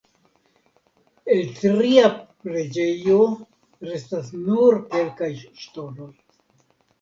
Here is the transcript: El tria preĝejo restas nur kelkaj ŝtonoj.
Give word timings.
El 1.33 1.51
tria 1.59 2.09
preĝejo 2.45 3.19
restas 3.91 4.33
nur 4.47 4.81
kelkaj 4.97 5.31
ŝtonoj. 5.67 6.11